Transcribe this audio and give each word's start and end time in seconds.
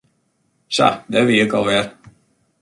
Sa, 0.75 0.87
dêr 1.11 1.25
wie 1.27 1.41
ik 1.45 1.53
al 1.57 1.65
wer. 1.67 1.85